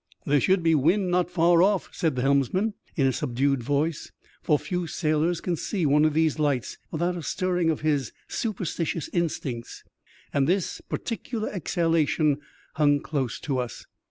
[0.25, 4.11] "There should be wind not far off," said the helms man, in a subdued voice,
[4.41, 9.09] for few sailors can see one of these lights without a stirring of his superstitious
[9.09, 9.83] in stincts;
[10.33, 12.39] and this particular exhalation
[12.77, 13.85] hung close to us.